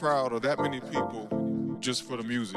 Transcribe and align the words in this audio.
crowd 0.00 0.32
or 0.32 0.40
that 0.40 0.58
many 0.58 0.80
people 0.80 1.28
just 1.78 2.04
for 2.04 2.16
the 2.16 2.22
music. 2.22 2.56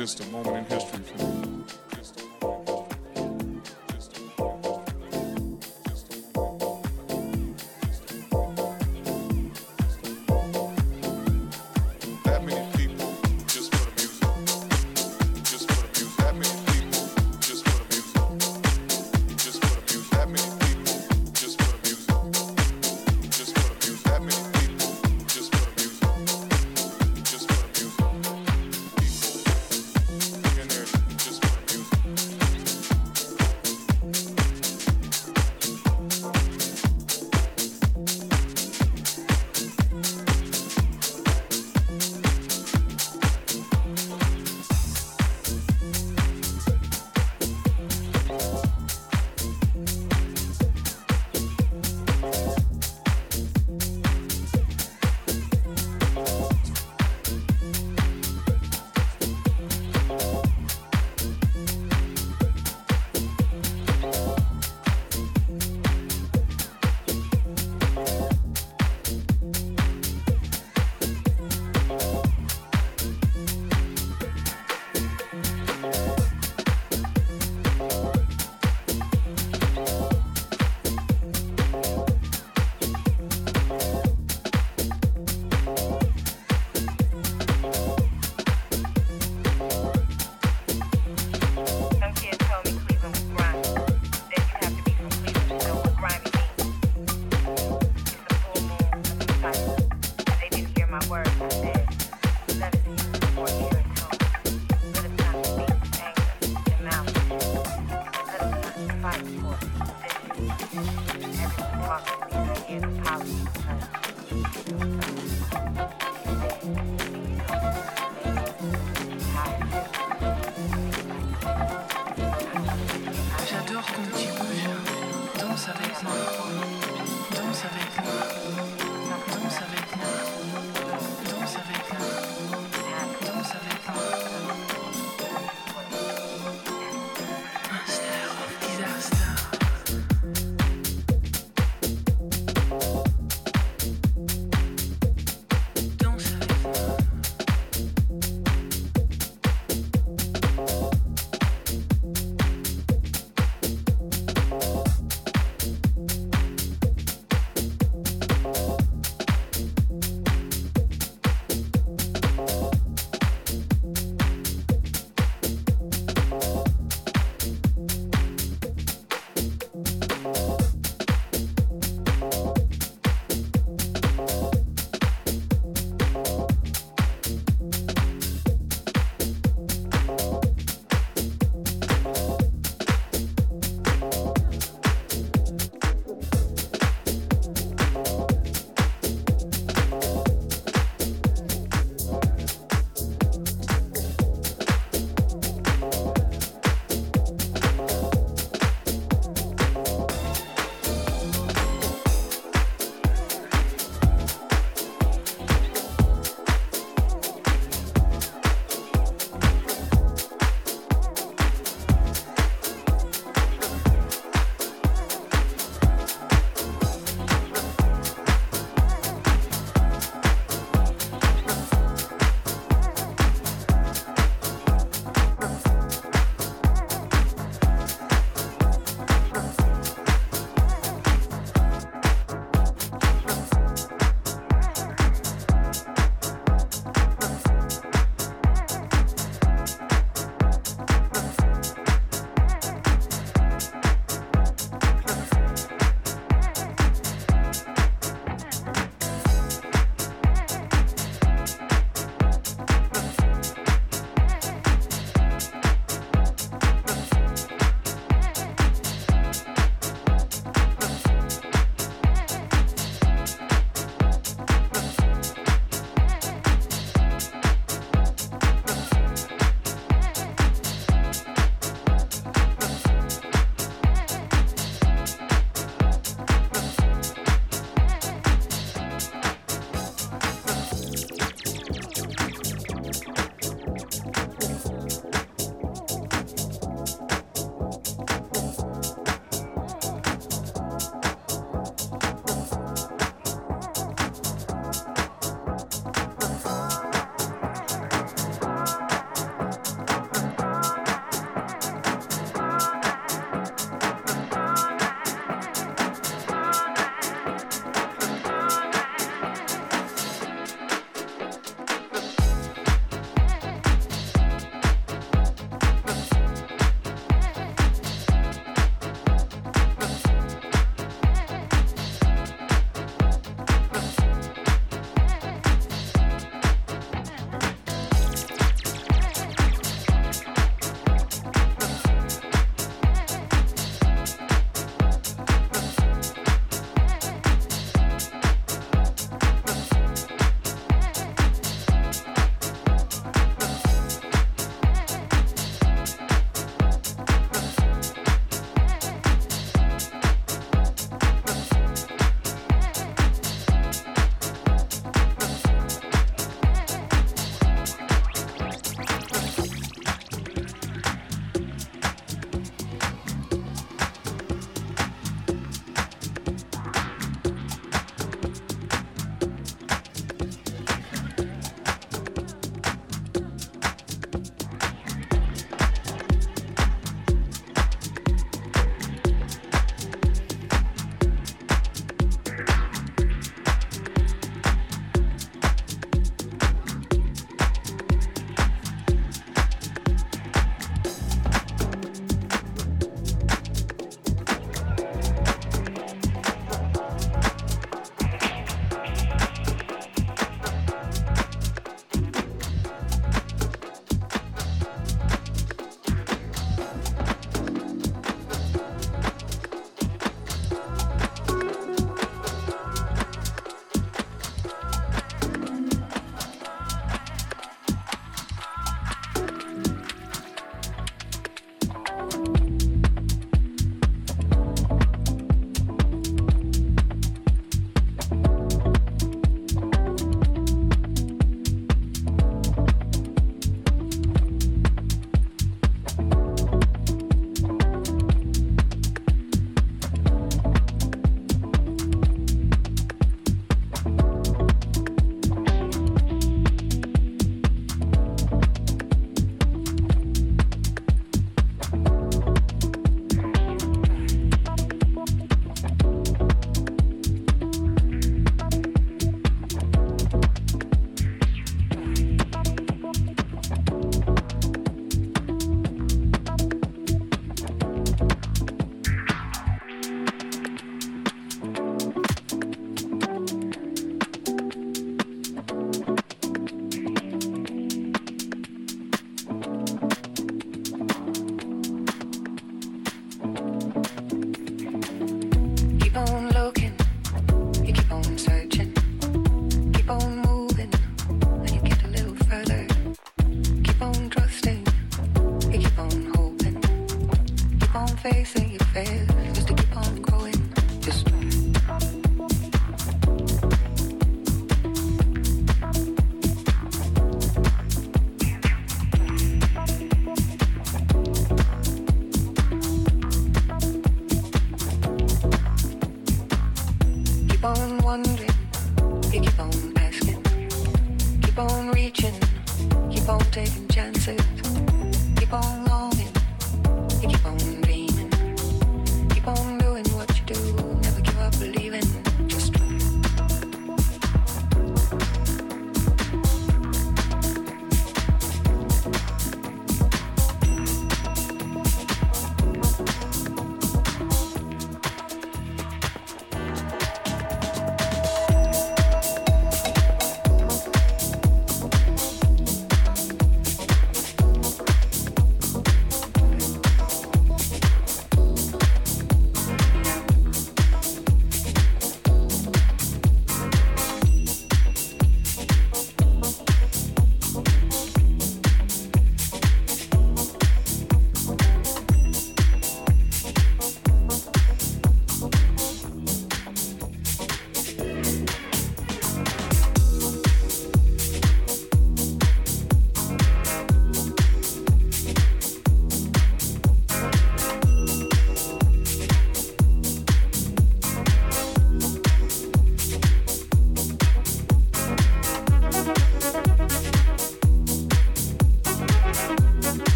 just 0.00 0.20
a 0.20 0.26
moment. 0.30 0.59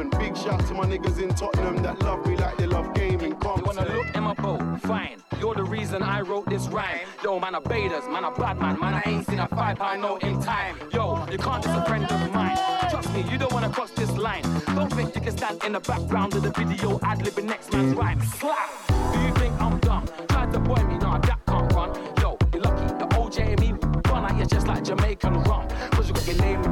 open. 0.00 0.18
Big 0.18 0.36
shout 0.36 0.66
to 0.66 0.74
my 0.74 0.84
niggas 0.84 1.22
in 1.22 1.28
Tottenham 1.34 1.82
that 1.82 2.00
love 2.02 2.26
me 2.26 2.36
like 2.36 2.56
they 2.56 2.66
love 2.66 2.92
gaming. 2.94 3.34
Come 3.36 3.62
wanna 3.64 3.84
look 3.94 4.14
in 4.14 4.22
my 4.22 4.34
boat? 4.34 4.80
Fine. 4.82 5.22
You're 5.38 5.54
the 5.54 5.64
reason 5.64 6.02
I 6.02 6.20
wrote 6.20 6.48
this 6.48 6.66
rhyme. 6.68 7.06
Yo, 7.22 7.38
man, 7.38 7.54
I 7.54 7.60
baiters, 7.60 8.04
man, 8.08 8.24
I 8.24 8.30
bad 8.30 8.58
man, 8.58 8.78
man, 8.78 8.94
I 8.94 9.02
ain't 9.06 9.26
seen 9.26 9.38
a 9.38 9.48
five 9.48 9.78
pound 9.78 10.02
note 10.02 10.22
in 10.22 10.40
time. 10.42 10.76
Yo, 10.92 11.26
you 11.30 11.38
can't 11.38 11.62
just 11.62 11.78
a 11.78 11.84
friend 11.84 12.04
of 12.04 12.32
mine. 12.32 12.56
Trust 12.90 13.12
me, 13.14 13.24
you 13.30 13.38
don't 13.38 13.52
wanna 13.52 13.70
cross 13.70 13.90
this 13.92 14.10
line. 14.16 14.42
Don't 14.74 14.92
think 14.92 15.14
you 15.14 15.20
can 15.20 15.36
stand 15.36 15.62
in 15.64 15.72
the 15.72 15.80
background 15.80 16.34
of 16.34 16.42
the 16.42 16.50
video 16.50 16.98
ad 17.02 17.18
libbing 17.20 17.44
next 17.44 17.72
man's 17.72 17.94
rhyme. 17.94 18.20
Slap! 18.22 18.70
Do 19.12 19.20
you 19.20 19.32
think 19.34 19.60
I'm 19.60 19.78
dumb? 19.80 20.06
Try 20.28 20.46
to 20.50 20.58
boy 20.58 20.82
me, 20.84 20.98
nah, 20.98 21.18
that 21.18 21.40
can't 21.46 21.72
run. 21.72 21.94
Yo, 22.20 22.36
you're 22.52 22.62
lucky. 22.62 22.86
The 22.98 23.16
old 23.16 23.32
Jamie, 23.32 23.72
run 24.08 24.24
out 24.24 24.36
here 24.36 24.46
just 24.46 24.66
like 24.66 24.84
Jamaican 24.84 25.42
rum. 25.44 25.68
Cause 25.92 26.08
you 26.08 26.14
got 26.14 26.26
your 26.26 26.36
name 26.36 26.69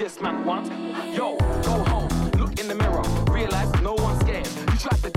this 0.00 0.18
man 0.22 0.42
wants 0.46 0.70
Yo, 1.14 1.36
go 1.62 1.84
home, 1.92 2.08
look 2.38 2.58
in 2.58 2.66
the 2.68 2.74
mirror, 2.74 3.02
realize 3.30 3.70
no 3.82 3.92
one's 3.92 4.18
scared. 4.20 4.48
You 4.72 4.78
tried 4.78 5.02
to 5.02 5.10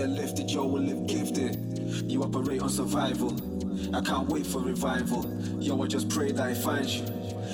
get 0.00 0.08
lifted, 0.08 0.50
yo, 0.50 0.64
will 0.64 0.80
live 0.80 1.06
gifted. 1.06 1.56
Eh? 1.56 2.02
You 2.06 2.22
operate 2.22 2.62
on 2.62 2.70
survival. 2.70 3.34
I 3.94 4.00
can't 4.00 4.26
wait 4.30 4.46
for 4.46 4.60
revival. 4.60 5.26
Yo, 5.60 5.82
I 5.82 5.86
just 5.88 6.08
pray 6.08 6.32
that 6.32 6.52
it 6.52 6.56
finds 6.56 6.96
you. 6.96 7.04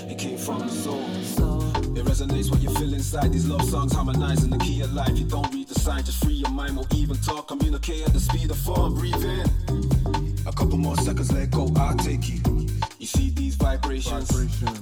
It 0.08 0.16
came 0.16 0.38
from 0.38 0.60
the 0.60 0.68
soul. 0.68 1.02
It 1.96 2.04
resonates 2.04 2.48
what 2.48 2.60
you 2.60 2.70
feel 2.74 2.94
inside. 2.94 3.32
These 3.32 3.48
love 3.48 3.68
songs 3.68 3.92
harmonizing 3.92 4.50
the 4.50 4.58
key 4.58 4.80
of 4.82 4.92
life. 4.92 5.18
You 5.18 5.24
don't 5.24 5.52
read 5.52 5.66
the 5.66 5.74
sign, 5.80 6.04
just 6.04 6.22
free 6.22 6.34
your 6.34 6.50
mind. 6.50 6.78
Or 6.78 6.84
even 6.94 7.16
talk, 7.16 7.48
communicate 7.48 8.06
at 8.06 8.12
the 8.12 8.20
speed 8.20 8.48
of 8.52 8.58
form. 8.58 8.94
Breathe 8.94 9.24
in. 9.24 10.46
A 10.46 10.52
couple 10.52 10.78
more 10.78 10.96
seconds, 10.98 11.32
let 11.32 11.50
go. 11.50 11.68
I'll 11.74 11.96
take 11.96 12.28
you. 12.28 12.40
You 13.00 13.06
see 13.06 13.30
these 13.30 13.56
vibrations? 13.56 14.30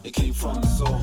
It 0.05 0.12
came 0.12 0.35
from 0.35 0.61
the 0.61 0.67
soul. 0.67 1.01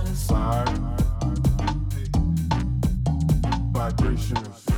Vibrations. 3.74 4.71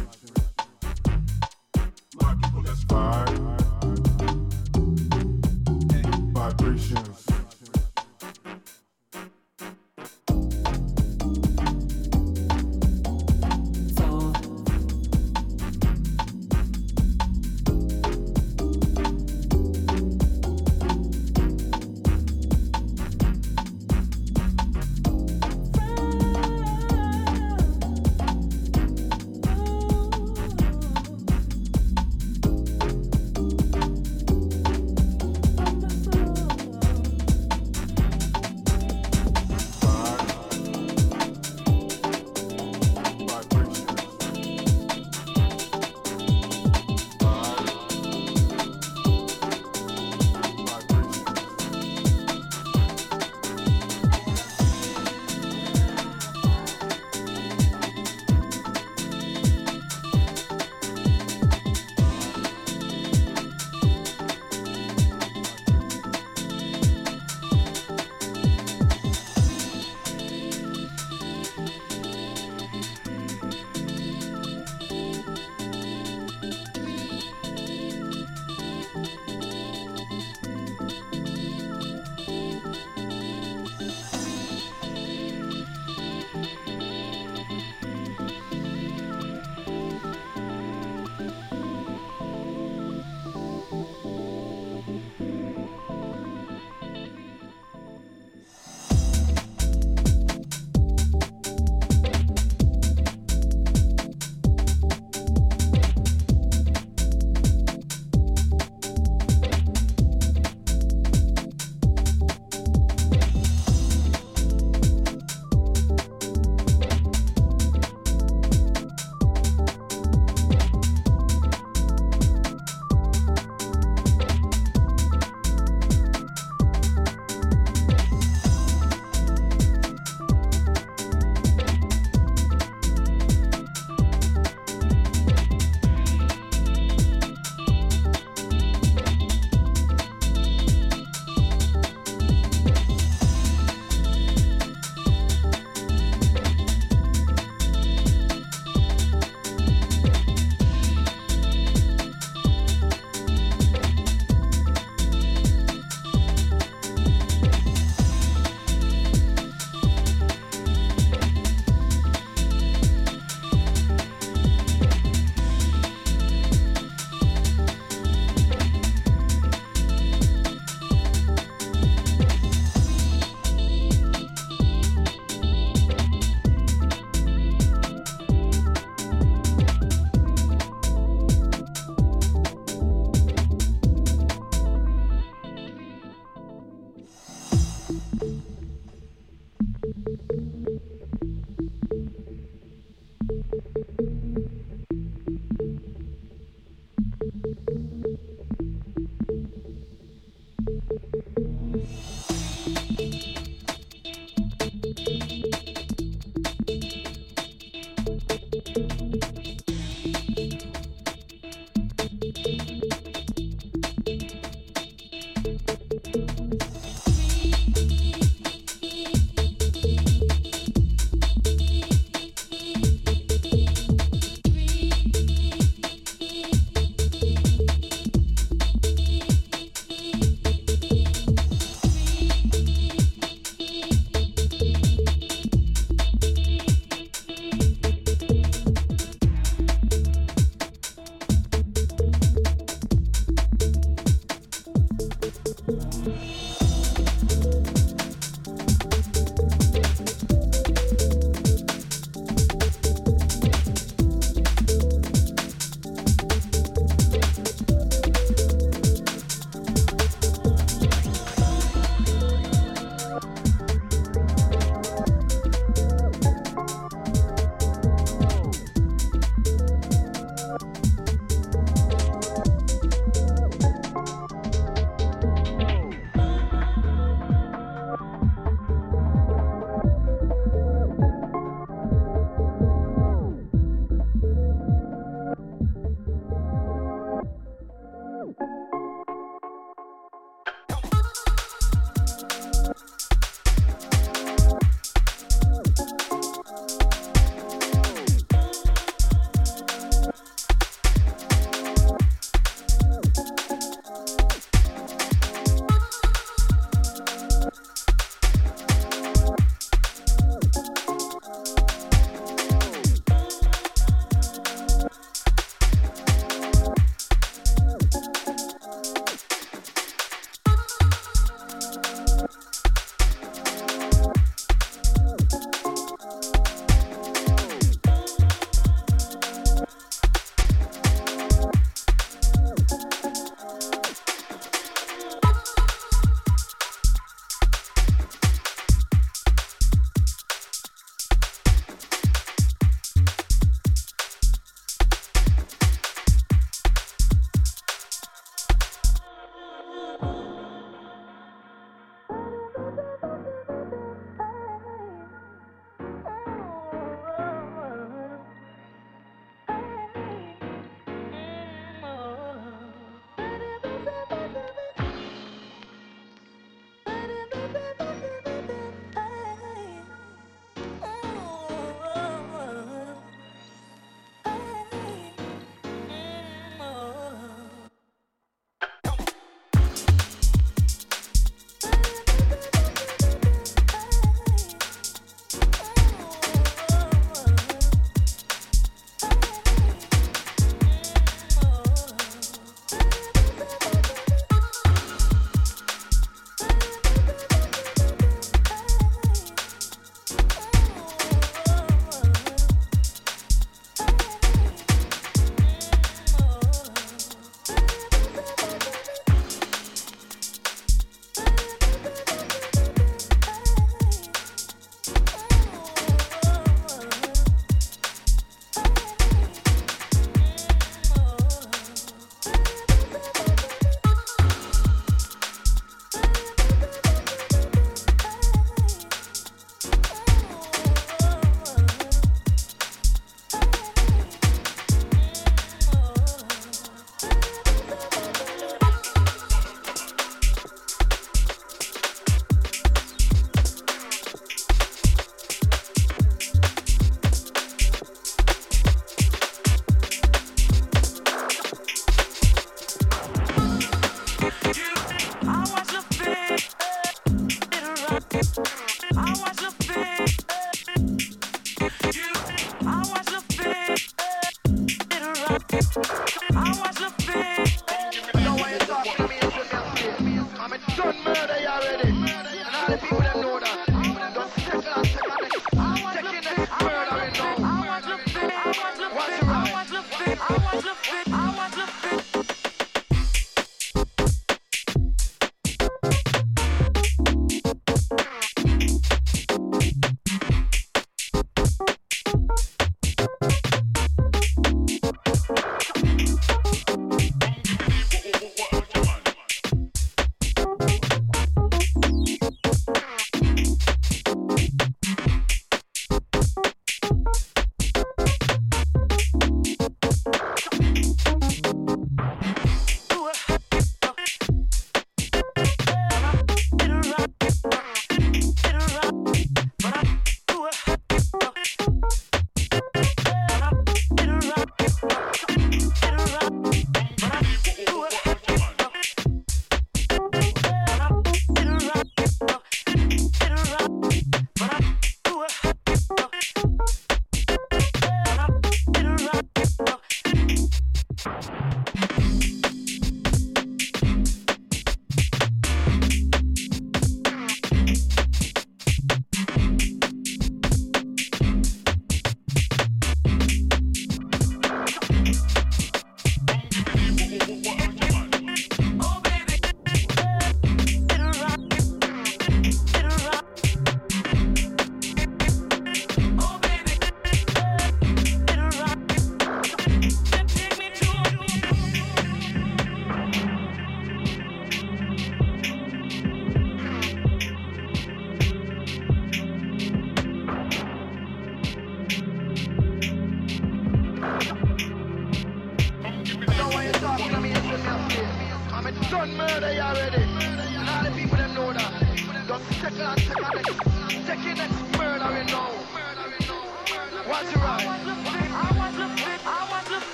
Just 592.52 594.08
take 594.08 594.40
and 594.40 594.52
take 594.52 594.63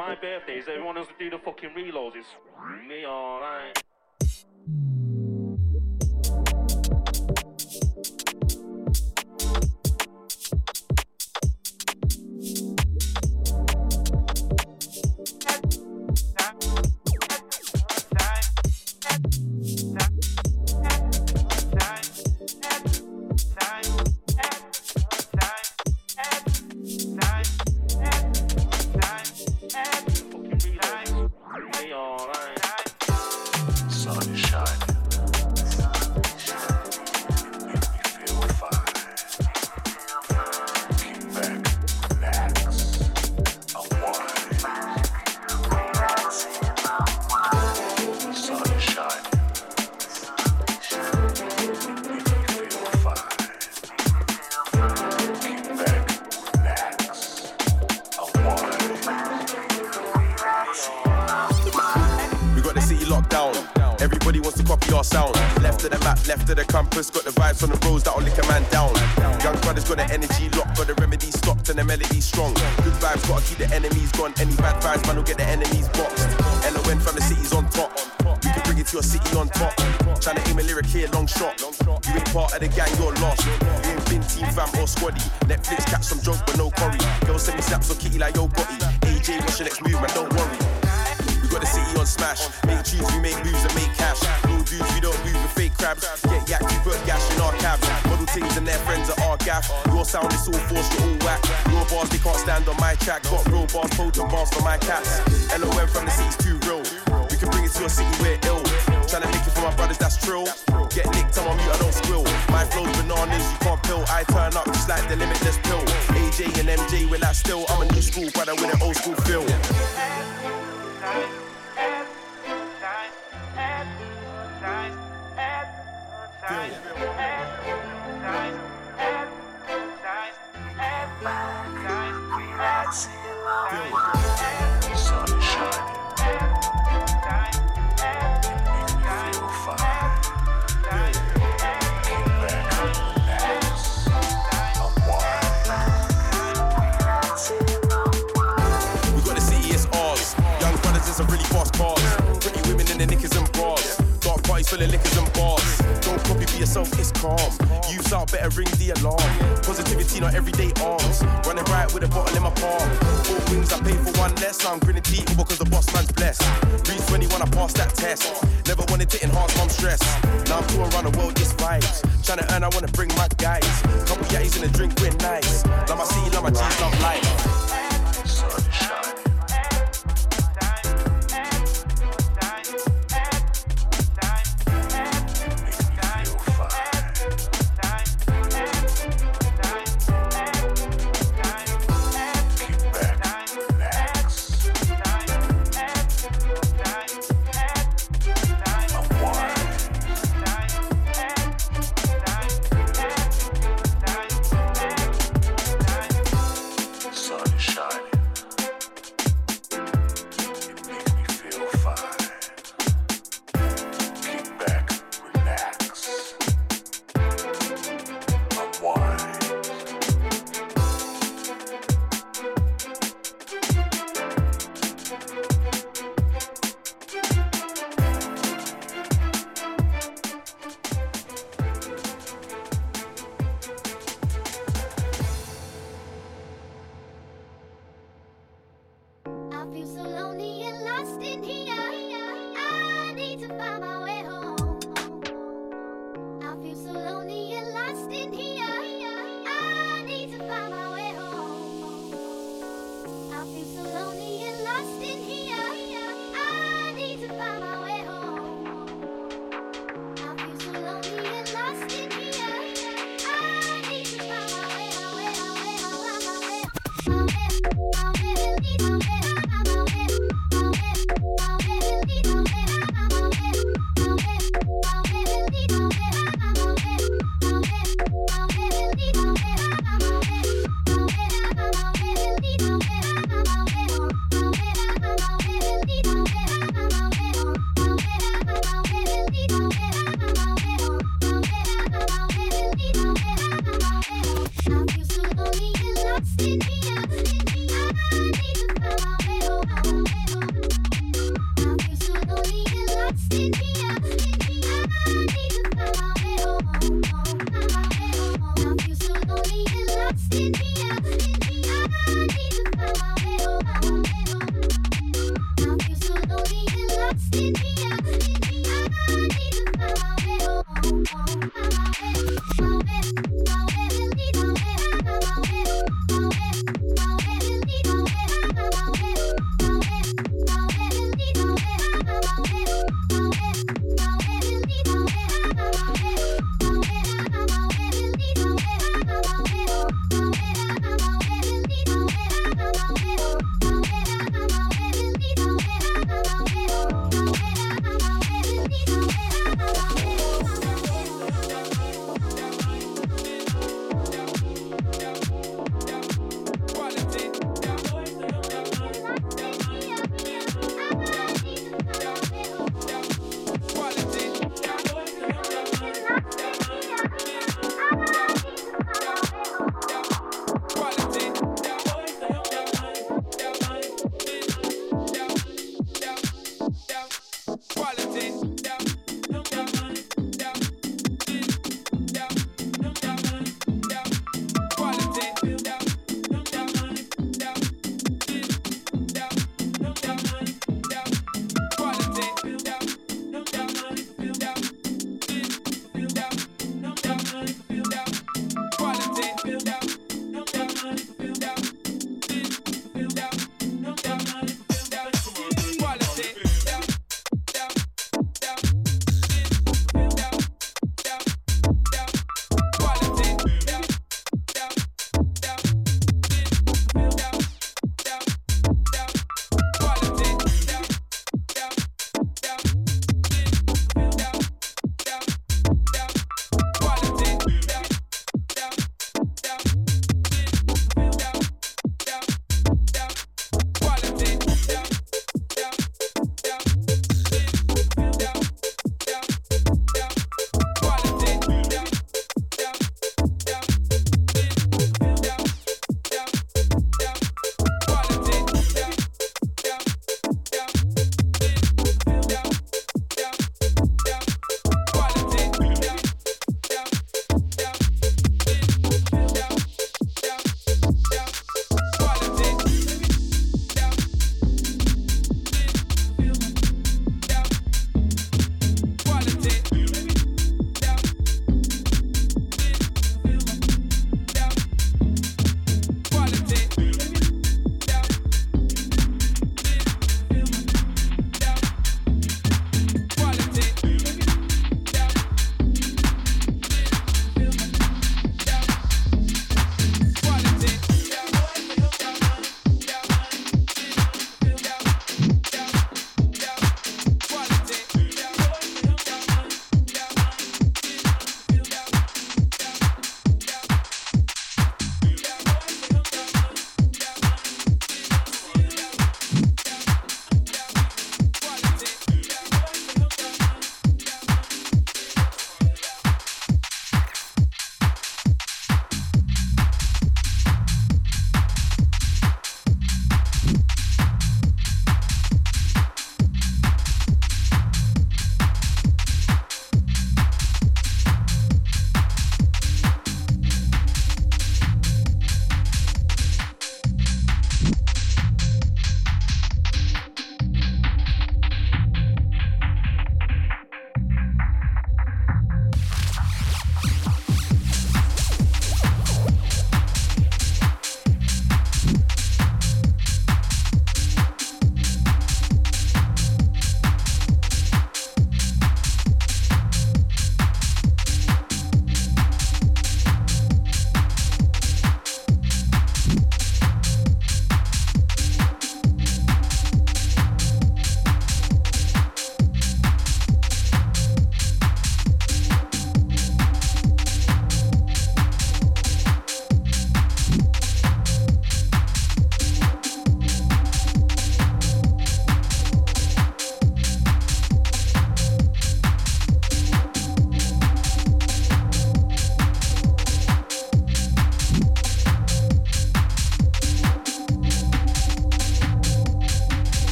my 0.00 0.14
birthdays, 0.14 0.64
everyone 0.66 0.96
else 0.96 1.08
do 1.18 1.28
the 1.28 1.38
fucking 1.38 1.70
reloads. 1.76 2.16
It's 2.16 2.28
me 2.88 3.04
alright. 3.04 3.82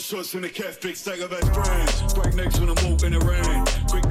Shorts 0.00 0.32
and 0.32 0.42
the 0.42 0.48
cat 0.48 0.80
big 0.80 0.96
stack 0.96 1.20
of 1.20 1.28
friends. 1.28 2.14
Break 2.14 2.34
necks 2.34 2.58
when 2.58 2.70
I'm 2.70 2.80
walking 2.88 3.14
around. 3.14 3.68
Quick, 3.86 4.08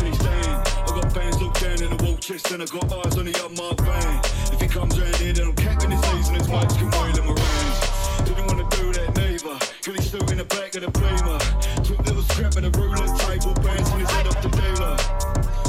finish 0.00 0.16
down. 0.16 0.64
I 0.64 0.90
got 0.96 1.12
fans 1.12 1.40
look 1.42 1.52
down 1.60 1.82
in 1.82 1.94
the 1.94 2.02
wall 2.02 2.16
chest, 2.16 2.50
and 2.50 2.62
I 2.62 2.66
got 2.66 2.88
eyes 2.88 3.18
on 3.18 3.26
the 3.26 3.36
up 3.44 3.52
my 3.52 3.68
van. 3.84 4.24
If 4.50 4.60
he 4.60 4.66
comes 4.66 4.98
round 4.98 5.14
here, 5.16 5.34
then 5.34 5.48
I'm 5.48 5.54
capping 5.54 5.90
his 5.90 6.00
knees 6.00 6.28
and 6.28 6.38
his 6.38 6.48
mics 6.48 6.72
can 6.72 6.88
wheel 6.88 7.12
him 7.20 7.28
around. 7.36 8.26
Didn't 8.26 8.46
wanna 8.48 8.66
do 8.70 8.92
that 8.96 9.14
neither. 9.14 9.58
Cause 9.84 9.94
he's 9.94 10.08
still 10.08 10.24
in 10.32 10.38
the 10.38 10.48
back 10.48 10.74
of 10.74 10.88
the 10.88 10.90
beamer. 10.90 11.38
Took 11.84 12.00
little 12.06 12.24
scrap 12.32 12.56
of 12.56 12.64
the 12.64 12.72
ruler, 12.80 13.06
table 13.28 13.54
bands 13.60 13.90
when 13.92 14.00
he 14.00 14.06
head 14.08 14.26
up 14.26 14.40
the 14.40 14.48
dealer. 14.48 14.96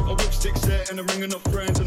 I 0.08 0.12
whip 0.16 0.32
sticks 0.32 0.64
out 0.70 0.90
and 0.90 1.00
I'm 1.02 1.08
ringing 1.08 1.36
up 1.36 1.44
friends. 1.52 1.81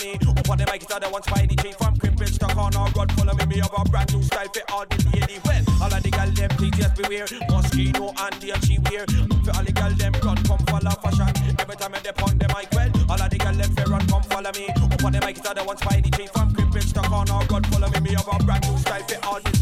money. 0.00 0.18
Up 0.26 0.50
on 0.50 0.58
the 0.58 0.66
mic, 0.66 0.82
it's 0.82 0.92
all 0.92 1.00
the 1.00 1.08
one 1.08 1.22
spiny 1.22 1.56
chain 1.56 1.74
from 1.74 1.96
crimping. 1.96 2.26
to 2.26 2.46
corner. 2.54 2.78
our 2.78 3.06
follow 3.16 3.34
me, 3.34 3.46
me 3.46 3.58
have 3.58 3.72
a 3.76 3.84
brand 3.88 4.12
new 4.12 4.22
style 4.22 4.48
fit 4.48 4.64
all 4.72 4.84
the 4.86 4.96
lady 5.12 5.38
well. 5.44 5.64
All 5.82 5.92
of 5.92 6.02
the 6.02 6.10
girls 6.10 6.34
them, 6.34 6.50
please 6.50 6.74
just 6.76 6.94
beware. 6.96 7.26
Mosquito 7.48 8.12
and 8.16 8.40
deal 8.40 8.56
she 8.64 8.78
wear. 8.90 9.06
For 9.44 9.52
all 9.56 9.64
the 9.64 9.72
girls 9.72 9.96
them, 9.96 10.12
run, 10.24 10.36
come 10.44 10.62
follow 10.66 10.96
fashion. 11.02 11.30
Every 11.58 11.76
time 11.76 11.94
I 11.94 12.00
dip 12.00 12.22
on 12.22 12.38
the 12.38 12.48
mic, 12.48 12.68
well, 12.72 12.90
all 13.10 13.20
of 13.20 13.30
the 13.30 13.38
girls 13.38 13.58
them, 13.58 13.70
fair 13.74 13.86
run, 13.86 14.06
come 14.06 14.22
follow 14.24 14.52
me. 14.52 14.68
Up 14.68 15.04
on 15.04 15.12
the 15.12 15.20
mic, 15.20 15.38
it's 15.38 15.46
all 15.46 15.54
the 15.54 15.64
one 15.64 15.76
spiny 15.76 16.10
chain 16.10 16.28
from 16.28 16.52
crimping. 16.54 16.82
to 16.82 17.02
corner. 17.02 17.32
our 17.32 17.62
follow 17.70 17.88
me, 17.90 18.00
me 18.00 18.10
have 18.14 18.28
a 18.28 18.44
brand 18.44 18.64
new 18.68 18.78
style 18.78 19.04
fit 19.04 19.24
all 19.26 19.40
the. 19.40 19.59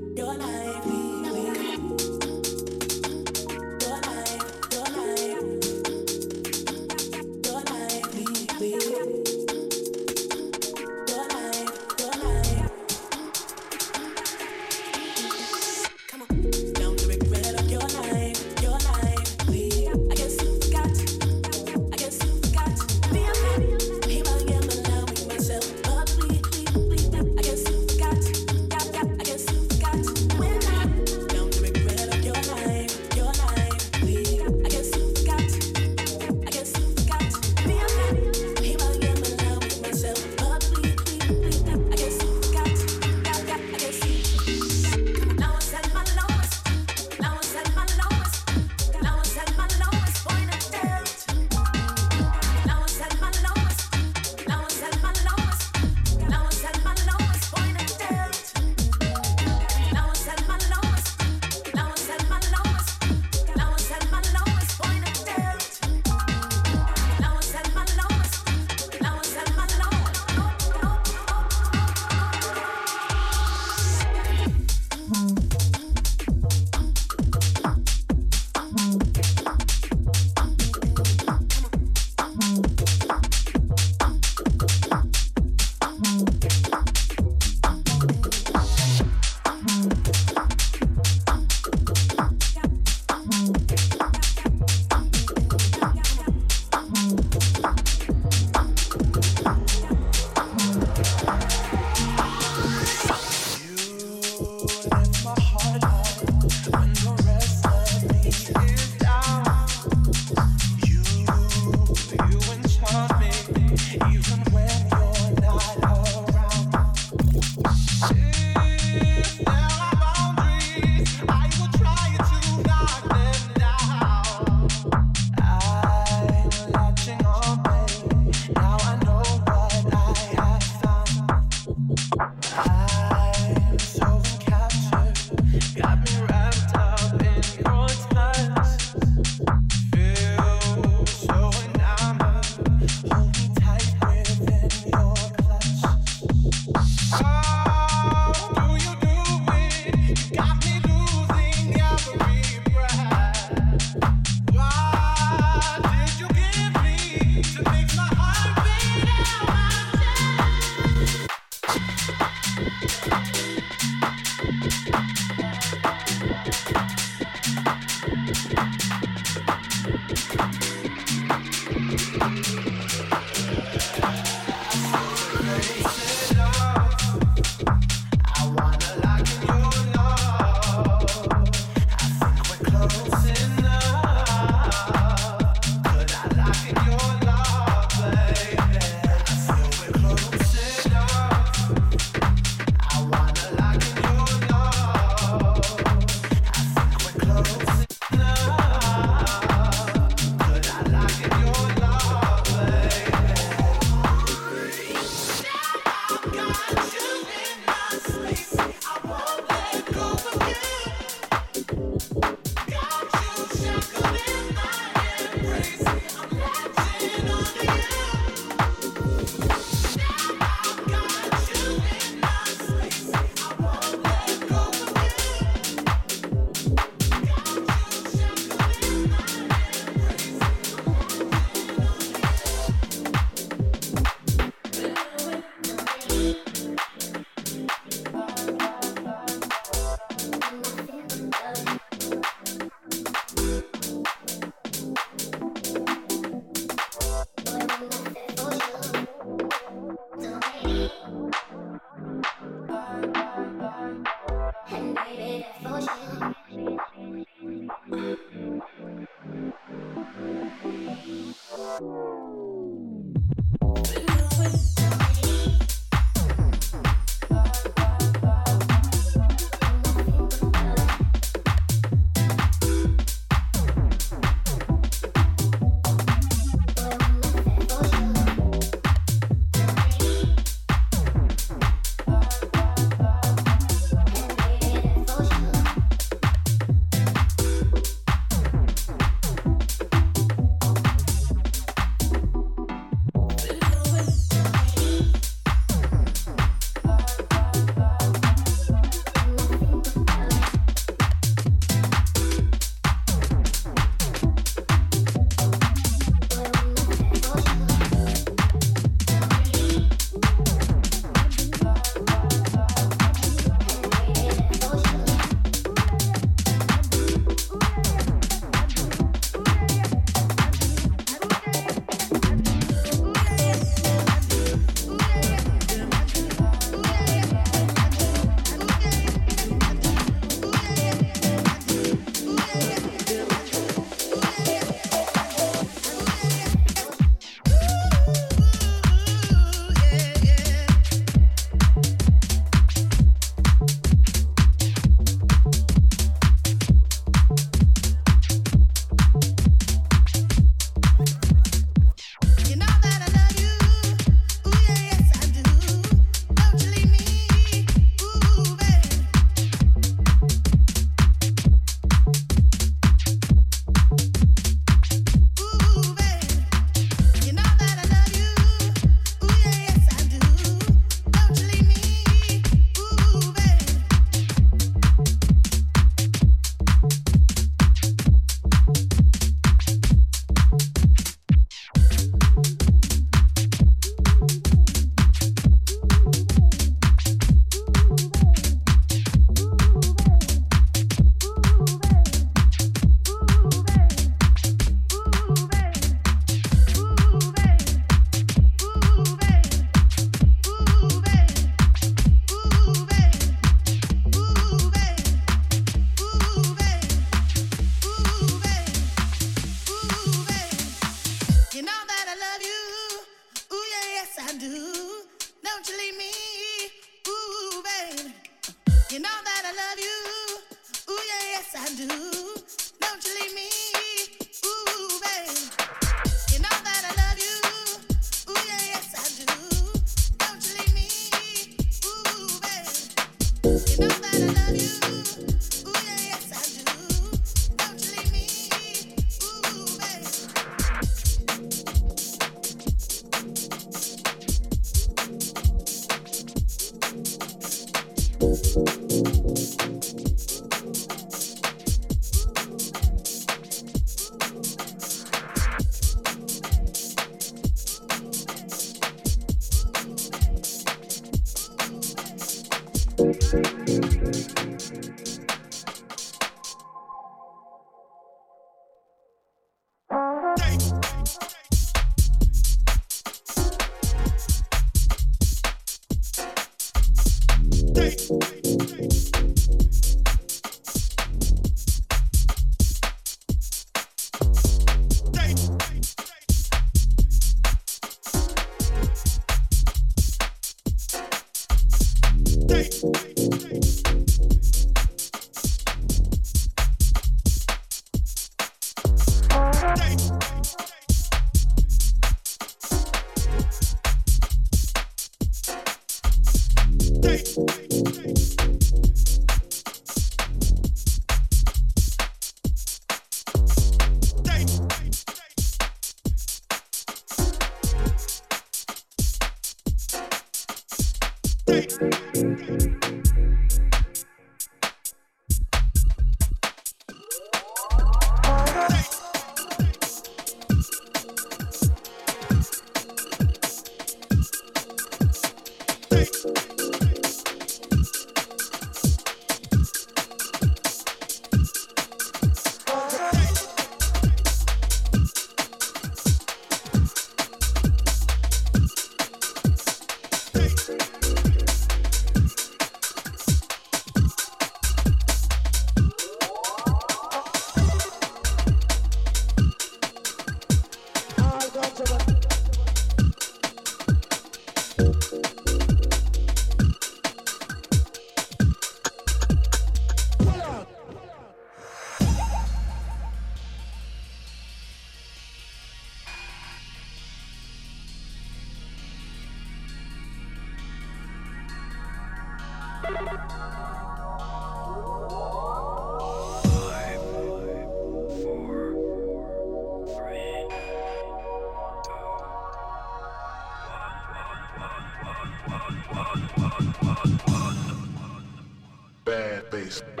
Bad 599.05 599.49
bass. 599.51 600.00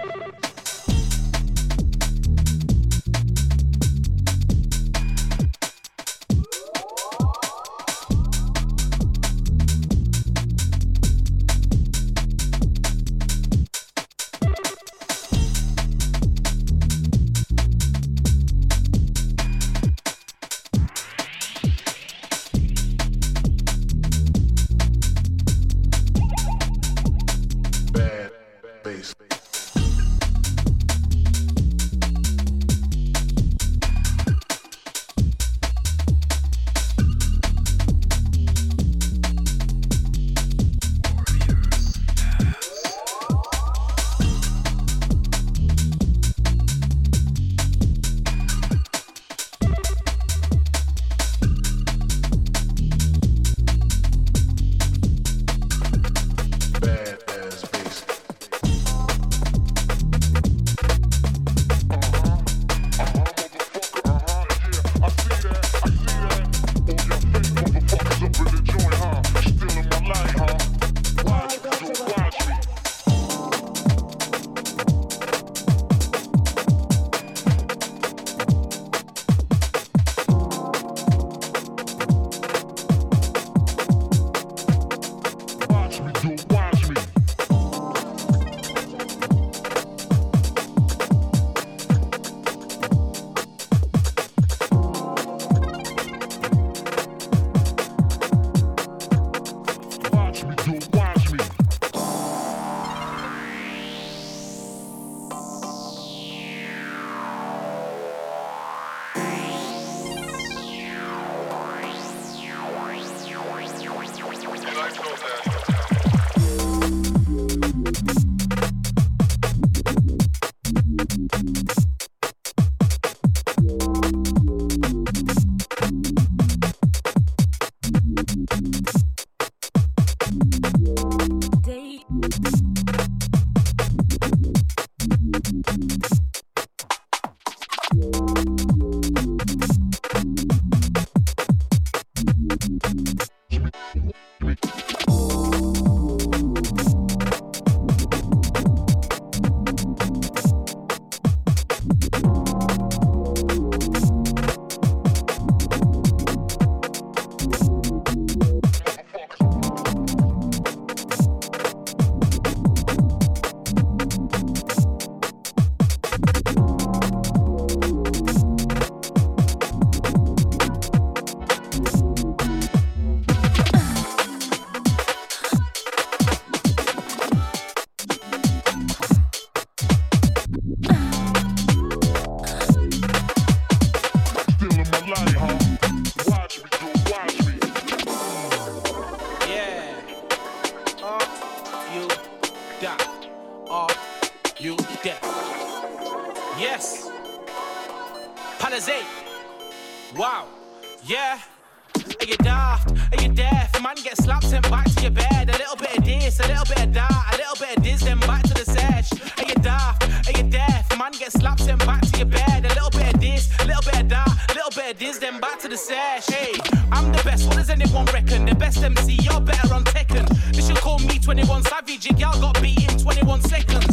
To 212.11 212.17
your 212.19 212.27
bed. 212.27 212.65
A 212.65 212.69
little 212.69 212.89
bit 212.89 213.13
of 213.13 213.19
this, 213.19 213.49
a 213.59 213.65
little 213.65 213.83
bit 213.83 214.01
of 214.01 214.09
that, 214.09 214.27
a 214.49 214.53
little 214.53 214.71
bit 214.71 214.93
of 214.93 214.99
this, 214.99 215.17
then 215.17 215.39
back 215.39 215.59
to 215.59 215.67
the 215.67 215.77
sesh. 215.77 216.27
Hey, 216.27 216.53
I'm 216.91 217.11
the 217.11 217.21
best. 217.23 217.47
What 217.47 217.57
does 217.57 217.69
anyone 217.69 218.05
reckon? 218.05 218.45
The 218.45 218.55
best 218.55 218.83
MC, 218.83 219.19
you're 219.21 219.41
better 219.41 219.73
on 219.73 219.83
Tekken. 219.83 220.27
They 220.53 220.61
should 220.61 220.77
call 220.77 220.99
me 220.99 221.19
21 221.19 221.63
Savage. 221.63 222.07
Gal 222.17 222.39
got 222.39 222.61
beat 222.61 222.83
in 222.89 222.97
21 222.97 223.41
seconds. 223.41 223.90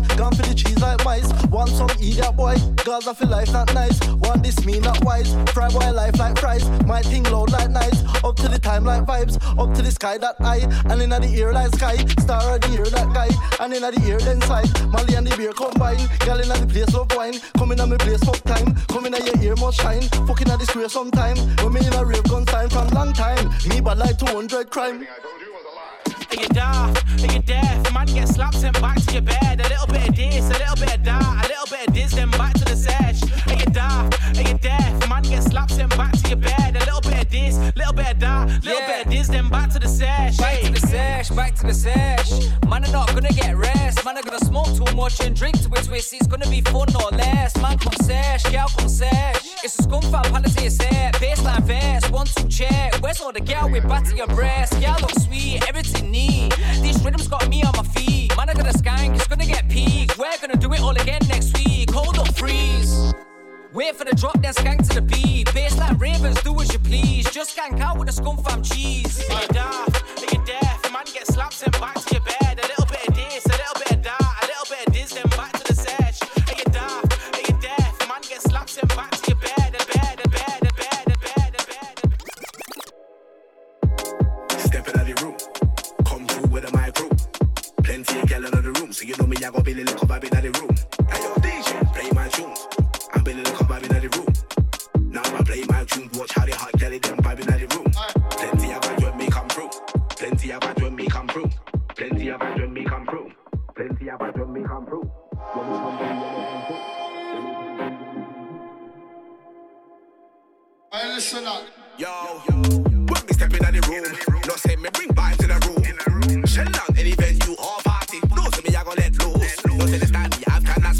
Not. 0.00 0.16
Gone 0.18 0.34
for 0.34 0.42
the 0.42 0.54
cheese 0.54 0.78
like 0.80 1.04
mice. 1.04 1.32
Want 1.50 1.70
some 1.70 1.90
idiot 1.90 2.36
boy? 2.36 2.56
Girls 2.84 3.06
I 3.06 3.14
feel 3.14 3.28
life 3.28 3.52
not 3.52 3.72
nice. 3.74 3.98
Want 4.18 4.42
this 4.42 4.64
me 4.64 4.80
not 4.80 5.02
wise. 5.04 5.34
Fry 5.52 5.68
boy 5.68 5.90
life 5.92 6.18
like 6.18 6.38
fries. 6.38 6.68
My 6.86 7.02
thing 7.02 7.24
loud 7.24 7.50
like 7.52 7.70
nice. 7.70 8.02
Up 8.24 8.36
to 8.36 8.48
the 8.48 8.58
time 8.58 8.84
like 8.84 9.04
vibes. 9.04 9.36
Up 9.58 9.74
to 9.74 9.82
the 9.82 9.90
sky 9.90 10.18
that 10.18 10.36
high. 10.38 10.62
And 10.90 11.02
in 11.02 11.10
the 11.10 11.30
ear 11.34 11.52
like 11.52 11.74
sky. 11.74 11.96
Star 12.20 12.54
of 12.54 12.60
the 12.60 12.74
ear 12.74 12.84
that 12.84 13.12
guy. 13.12 13.28
And 13.60 13.72
in 13.72 13.82
the 13.82 14.02
ear 14.06 14.18
then 14.18 14.40
slide. 14.42 14.68
Molly 14.88 15.14
and 15.14 15.26
the 15.26 15.36
beer 15.36 15.52
combine. 15.52 16.08
Girl 16.20 16.40
in 16.40 16.48
the 16.48 16.66
place 16.66 16.92
love 16.94 17.12
wine. 17.16 17.38
Coming 17.56 17.78
in 17.78 17.84
at 17.84 17.88
me 17.88 17.96
place 17.98 18.22
fuck 18.24 18.42
time. 18.42 18.74
Coming 18.88 19.14
in 19.14 19.22
at 19.22 19.26
your 19.26 19.42
ear 19.42 19.56
must 19.56 19.80
shine. 19.80 20.02
Fucking 20.26 20.50
at 20.50 20.58
the 20.58 20.66
square 20.66 20.88
sometime. 20.88 21.36
Me 21.72 21.86
in 21.86 21.92
a 21.92 22.04
rave 22.04 22.24
gun 22.24 22.46
time 22.46 22.70
from 22.70 22.88
long 22.88 23.12
time. 23.12 23.50
Me 23.68 23.80
bad 23.80 23.98
like 23.98 24.18
200 24.18 24.70
crime. 24.70 25.06
Are 26.30 26.36
you 26.36 26.48
daft? 26.48 27.22
Are 27.22 27.32
you 27.32 27.40
deaf? 27.40 27.92
Man, 27.94 28.06
get 28.06 28.28
slapped, 28.28 28.56
sent 28.56 28.80
back 28.80 29.00
to 29.02 29.12
your 29.12 29.22
bed. 29.22 29.60
A 29.60 29.68
little 29.68 29.86
bit 29.86 30.08
of 30.08 30.14
this, 30.14 30.44
a 30.44 30.58
little 30.58 30.76
bit 30.76 30.96
of 30.96 31.04
that, 31.04 31.44
a 31.44 31.48
little 31.48 31.66
bit 31.70 31.88
of 31.88 31.94
this, 31.94 32.12
then 32.12 32.30
back 32.32 32.54
to 32.54 32.64
the 32.64 32.76
sesh. 32.76 33.22
Are 33.46 33.54
you 33.54 33.66
daft? 33.66 34.36
Are 34.36 34.42
you 34.42 34.58
deaf? 34.58 35.08
Man, 35.08 35.22
get 35.22 35.42
slapped, 35.42 35.72
sent 35.72 35.96
back 35.96 36.12
to 36.12 36.28
your 36.28 36.36
bed. 36.36 36.76
A 36.76 36.80
little 36.80 37.00
bit 37.00 37.22
of 37.24 37.30
this, 37.30 37.56
little 37.76 37.94
bit 37.94 38.12
of 38.12 38.20
that, 38.20 38.64
little 38.64 38.80
bit 38.86 39.06
of 39.06 39.12
this, 39.12 39.28
then 39.28 39.48
back 39.48 39.70
to 39.70 39.78
the 39.78 39.88
sesh. 39.88 40.36
Back 40.36 40.60
to 40.60 40.72
the 40.72 40.80
sesh, 40.80 41.30
back 41.30 41.54
to 41.56 41.66
the 41.66 41.74
sesh. 41.74 42.30
Man 42.68 42.84
are 42.84 42.92
not 42.92 43.08
gonna 43.14 43.32
get 43.32 43.56
rest. 43.56 44.04
Man 44.04 44.18
are 44.18 44.22
gonna 44.22 44.44
smoke 44.44 44.68
too 44.76 44.94
much 44.94 45.20
and 45.20 45.34
drink 45.34 45.58
to 45.62 45.68
a 45.72 45.82
twist. 45.82 46.12
It's 46.12 46.26
gonna 46.26 46.48
be 46.50 46.60
fun 46.60 46.88
or 46.94 47.10
less. 47.16 47.56
Man 47.56 47.78
come 47.78 47.94
sesh, 48.04 48.42
gal 48.44 48.68
come 48.76 48.88
sesh. 48.88 49.47
It's 49.64 49.78
a 49.78 49.82
scum 49.82 50.02
fan 50.02 50.24
palace 50.24 50.76
set. 50.76 51.14
Baseline 51.14 51.62
vest, 51.62 52.10
one 52.10 52.26
two 52.26 52.48
check. 52.48 52.94
Where's 53.00 53.20
all 53.20 53.32
the 53.32 53.40
gal 53.40 53.70
with 53.70 53.88
batty 53.88 54.20
and 54.20 54.30
breast? 54.34 54.78
Gal 54.80 54.96
look 55.00 55.12
sweet, 55.18 55.66
everything 55.68 56.10
neat. 56.10 56.54
This 56.80 57.02
rhythm's 57.04 57.28
got 57.28 57.48
me 57.48 57.62
on 57.62 57.72
my 57.76 57.82
feet. 57.82 58.36
Man, 58.36 58.48
I 58.48 58.54
got 58.54 58.66
a 58.66 58.78
skank, 58.78 59.16
it's 59.16 59.26
gonna 59.26 59.46
get 59.46 59.68
peak. 59.68 60.16
We're 60.16 60.38
gonna 60.40 60.56
do 60.56 60.72
it 60.72 60.80
all 60.80 60.96
again 60.96 61.20
next 61.28 61.56
week. 61.58 61.90
Hold 61.90 62.18
up, 62.18 62.34
freeze. 62.36 63.12
Wait 63.72 63.94
for 63.96 64.04
the 64.04 64.14
drop, 64.16 64.40
then 64.40 64.54
skank 64.54 64.88
to 64.88 64.94
the 64.94 65.02
beat. 65.02 65.46
Baseline 65.48 66.00
ravens, 66.00 66.40
do 66.42 66.58
as 66.60 66.72
you 66.72 66.78
please. 66.78 67.30
Just 67.30 67.56
skank 67.56 67.80
out 67.80 67.98
with 67.98 68.08
a 68.08 68.12
scum 68.12 68.36
fam 68.38 68.62
cheese. 68.62 69.22
Are 69.30 69.42
you 69.42 69.48
daft? 69.48 70.02
Are 70.22 70.36
you 70.36 70.44
deaf? 70.44 70.92
Man, 70.92 71.04
get 71.12 71.26
slapped, 71.26 71.54
sent 71.54 71.78
back 71.80 71.94
to 71.94 72.14
your 72.14 72.22
bed. 72.22 72.60
A 72.62 72.66
little 72.66 72.86
bit 72.86 73.08
of 73.08 73.14
this, 73.14 73.44
a 73.46 73.50
little 73.50 73.74
bit 73.74 73.92
of 73.92 74.02
that, 74.04 74.38
a 74.42 74.46
little 74.46 74.66
bit 74.70 74.86
of 74.86 74.94
this, 74.94 75.12
then 75.12 75.28
back 75.36 75.57
so 88.98 89.04
you 89.06 89.14
know 89.16 89.26
me, 89.28 89.36
I 89.36 89.50
got 89.50 89.64
Billy 89.64 89.84
Lick 89.84 89.96
vibe 89.98 90.24
in 90.24 90.30
the 90.30 90.58
room. 90.58 90.74
Hey 91.08 91.22
yo, 91.22 91.34
DJ, 91.36 91.94
play 91.94 92.10
my 92.10 92.26
tunes. 92.30 92.66
I'm 93.14 93.22
Billy 93.22 93.44
Lick 93.44 93.54
vibe 93.54 93.82
in 93.84 93.90
the 93.94 94.08
room. 94.18 94.26
Now 95.12 95.22
I 95.22 95.42
play 95.44 95.62
my 95.68 95.84
tunes, 95.84 96.18
watch 96.18 96.32
how 96.34 96.44
the 96.44 96.56
hot 96.56 96.72
gal 96.72 96.90
them 96.90 97.18
vibe 97.18 97.38
in 97.38 97.46
the 97.46 97.76
room. 97.76 97.86
Plenty 98.30 98.72
of 98.72 98.82
vibes 98.82 99.02
when 99.04 99.16
me 99.16 99.28
come 99.28 99.48
through. 99.50 99.70
Plenty 100.18 100.50
of 100.50 100.60
vibes 100.62 100.82
when 100.82 100.96
me 100.96 101.06
come 101.06 101.28
through. 101.28 101.48
Plenty 101.94 102.28
of 102.30 102.40
vibes 102.40 102.60
when 102.60 102.72
me 102.72 102.84
come 102.84 103.06
through. 103.06 103.30
Plenty 103.76 104.10
of 104.10 104.18
vibes 104.18 104.38
when 104.40 104.52
me 104.52 104.62
come 104.64 104.86
through. 104.86 105.10
When 105.54 105.70
me 105.70 105.78
come 105.78 105.96
through, 105.96 106.10
when 106.10 106.34
me 106.34 106.48
come 106.48 106.64
through. 106.66 106.78
Hey, 110.90 111.14
listen 111.14 111.46
up. 111.46 111.62
Yo, 111.98 112.08
when 112.48 113.06
me 113.06 113.32
step 113.32 113.54
in 113.54 113.62
the 113.62 113.80
room, 113.86 114.42
no 114.48 114.56
say 114.56 114.74
me 114.74 114.88
bring 114.92 115.10
vibes 115.10 115.42
in 115.44 115.50
the 115.50 115.58
room. 115.68 115.78
Shell 116.46 116.64
down 116.64 116.96
any 116.96 117.12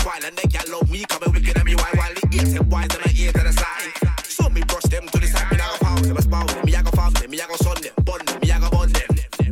swine 0.09 0.24
and 0.24 0.36
they 0.36 0.48
can 0.48 0.70
love 0.72 0.90
me 0.90 1.05
coming 1.05 1.32
wicked 1.32 1.56
and 1.56 1.64
me 1.64 1.74
wine 1.74 1.97
while 1.97 2.14
the 2.14 2.24
ears 2.32 2.52
and 2.55 2.70
wise 2.72 2.89
and 2.94 3.05
my 3.05 3.12
ear 3.12 3.32
to 3.32 3.43
the 3.44 3.52
side. 3.52 3.93
So 4.24 4.48
me 4.48 4.62
brush 4.62 4.85
them 4.85 5.06
to 5.06 5.18
the 5.18 5.26
side, 5.26 5.51
me 5.52 5.59
I 5.60 5.68
go 5.68 5.85
pound 5.85 6.05
them, 6.05 6.16
a 6.16 6.22
spout 6.22 6.48
them, 6.48 6.64
me 6.64 6.74
I 6.74 6.82
go 6.82 6.90
farm 6.90 7.12
them, 7.14 7.30
me 7.30 7.40
I 7.40 7.47
go 7.47 7.56
sun 7.56 7.76
them, 7.82 7.93
bun 8.05 8.20
them, 8.24 8.40
me 8.40 8.51
I 8.51 8.59
go 8.60 8.70
bun 8.70 8.89
them. 8.93 9.09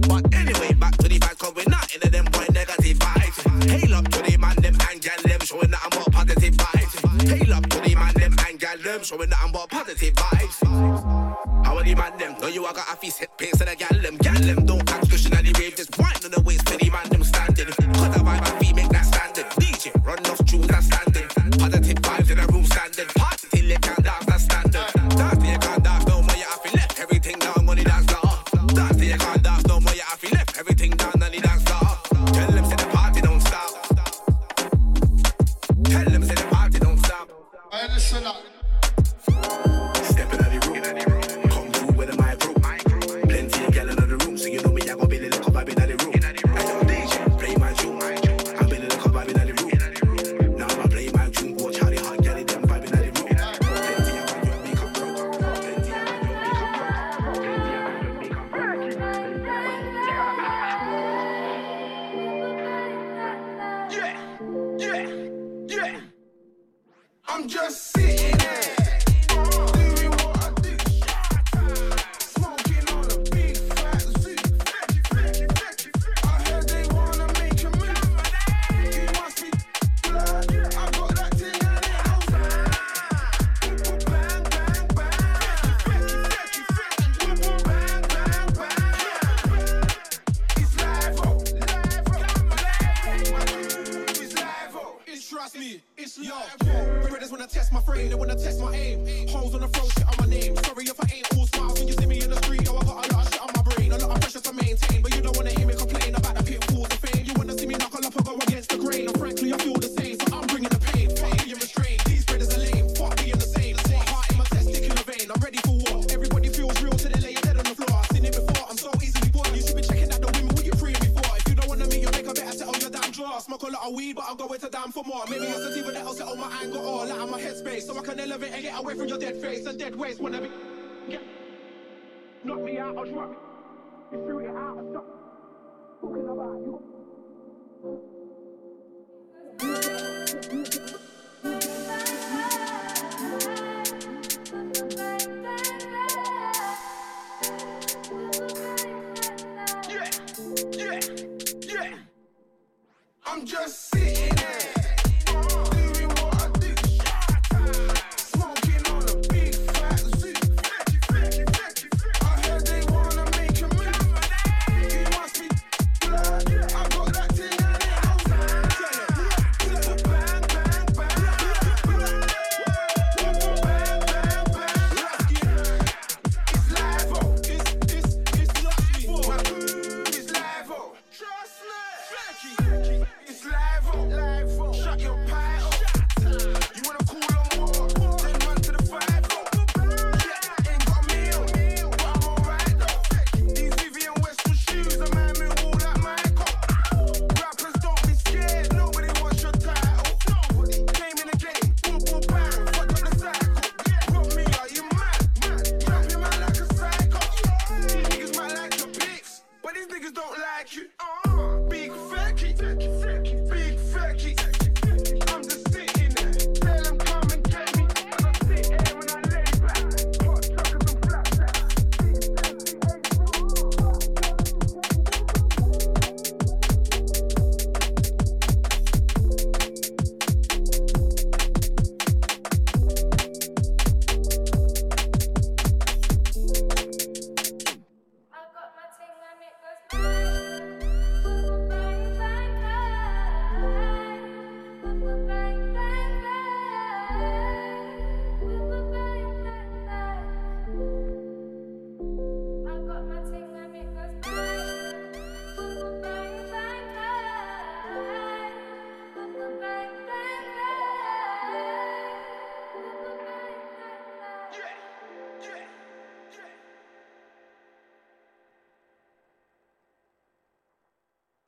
But 0.09 0.35
anyway, 0.35 0.73
back 0.75 0.97
to 0.99 1.09
the 1.09 1.19
vibes, 1.19 1.39
cause 1.39 1.55
we 1.55 1.65
not 1.69 1.87
in 1.95 2.11
them 2.11 2.25
boy 2.33 2.47
negative 2.53 2.99
vibes. 2.99 3.37
Hail 3.69 3.95
up 3.95 4.09
to 4.09 4.23
the 4.23 4.37
man 4.39 4.57
them 4.57 4.77
and 4.89 5.01
gal 5.03 5.21
them, 5.25 5.41
showing 5.41 5.71
that 5.71 5.81
I'm 5.85 5.93
more 5.99 6.11
positive 6.11 6.55
vibes. 6.57 6.95
Hail 7.29 7.53
up 7.53 7.67
to 7.69 7.81
the 7.81 7.95
man 7.95 8.15
them 8.15 8.37
and 8.47 8.59
gal 8.59 8.79
them, 8.79 9.03
showing 9.03 9.31
that 9.31 9.41
I'm 9.43 9.53
more 9.53 9.67
positive 9.69 10.15
vibes. 10.15 10.57
How 11.67 11.77
are 11.77 11.85
the 11.85 11.95
man 11.95 12.17
them? 12.19 12.37
Know 12.41 12.49
you 12.49 12.65
I 12.65 12.73
got 12.73 12.89
a 12.93 12.97
fee 12.97 13.11
set 13.11 13.37
pace 13.37 13.61
and 13.61 13.69
a 13.69 13.77
gal 13.77 14.01
them, 14.01 14.17
gal 14.17 14.41
them 14.41 14.65
don't 14.65 14.96